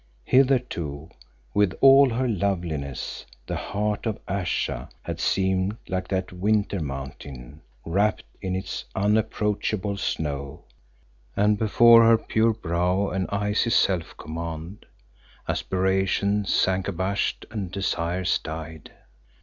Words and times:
Hitherto, 0.25 1.11
with 1.53 1.75
all 1.79 2.09
her 2.09 2.27
loveliness, 2.27 3.23
the 3.45 3.55
heart 3.55 4.07
of 4.07 4.17
Ayesha 4.27 4.89
had 5.03 5.19
seemed 5.19 5.77
like 5.87 6.07
that 6.07 6.31
winter 6.33 6.79
mountain 6.79 7.61
wrapped 7.85 8.23
in 8.41 8.55
its 8.55 8.85
unapproachable 8.95 9.97
snow 9.97 10.63
and 11.37 11.55
before 11.59 12.03
her 12.03 12.17
pure 12.17 12.55
brow 12.55 13.09
and 13.09 13.27
icy 13.31 13.69
self 13.69 14.17
command, 14.17 14.87
aspirations 15.47 16.51
sank 16.51 16.87
abashed 16.87 17.45
and 17.51 17.71
desires 17.71 18.39
died. 18.39 18.91